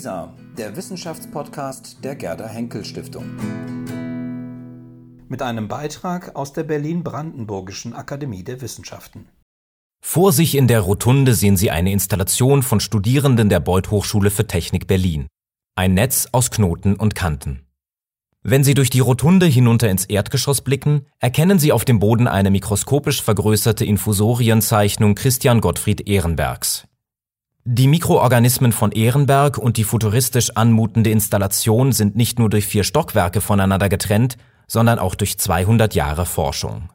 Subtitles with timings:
[0.00, 3.26] WISA, der Wissenschaftspodcast der Gerda Henkel Stiftung.
[5.28, 9.28] Mit einem Beitrag aus der Berlin-Brandenburgischen Akademie der Wissenschaften.
[10.02, 14.46] Vor sich in der Rotunde sehen Sie eine Installation von Studierenden der Beuth Hochschule für
[14.46, 15.26] Technik Berlin.
[15.76, 17.66] Ein Netz aus Knoten und Kanten.
[18.42, 22.50] Wenn Sie durch die Rotunde hinunter ins Erdgeschoss blicken, erkennen Sie auf dem Boden eine
[22.50, 26.86] mikroskopisch vergrößerte Infusorienzeichnung Christian Gottfried Ehrenbergs.
[27.64, 33.42] Die Mikroorganismen von Ehrenberg und die futuristisch anmutende Installation sind nicht nur durch vier Stockwerke
[33.42, 36.88] voneinander getrennt, sondern auch durch 200 Jahre Forschung.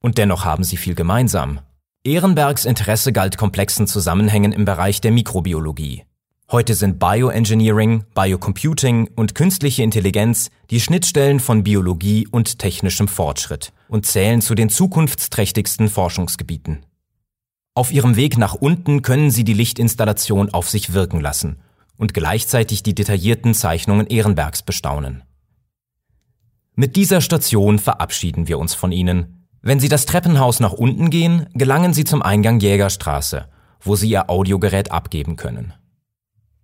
[0.00, 1.60] Und dennoch haben sie viel gemeinsam.
[2.04, 6.04] Ehrenbergs Interesse galt komplexen Zusammenhängen im Bereich der Mikrobiologie.
[6.50, 14.04] Heute sind Bioengineering, Biocomputing und künstliche Intelligenz die Schnittstellen von Biologie und technischem Fortschritt und
[14.04, 16.84] zählen zu den zukunftsträchtigsten Forschungsgebieten.
[17.74, 21.60] Auf ihrem Weg nach unten können sie die Lichtinstallation auf sich wirken lassen
[21.96, 25.22] und gleichzeitig die detaillierten Zeichnungen Ehrenbergs bestaunen.
[26.74, 29.46] Mit dieser Station verabschieden wir uns von Ihnen.
[29.62, 33.48] Wenn Sie das Treppenhaus nach unten gehen, gelangen Sie zum Eingang Jägerstraße,
[33.80, 35.72] wo Sie Ihr Audiogerät abgeben können.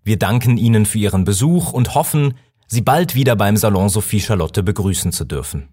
[0.02, 2.34] Wir danken Ihnen für Ihren Besuch und hoffen,
[2.66, 5.68] Sie bald wieder beim Salon Sophie Charlotte begrüßen zu dürfen.